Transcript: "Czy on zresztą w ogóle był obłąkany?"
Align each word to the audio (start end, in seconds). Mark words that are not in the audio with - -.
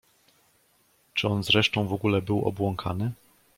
"Czy 1.13 1.27
on 1.27 1.43
zresztą 1.43 1.87
w 1.87 1.93
ogóle 1.93 2.21
był 2.21 2.45
obłąkany?" 2.45 3.11